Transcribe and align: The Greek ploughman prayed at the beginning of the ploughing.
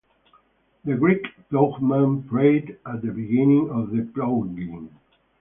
The 0.83 0.95
Greek 0.95 1.27
ploughman 1.51 2.23
prayed 2.23 2.79
at 2.87 3.03
the 3.03 3.11
beginning 3.11 3.69
of 3.69 3.91
the 3.91 4.01
ploughing. 4.15 4.89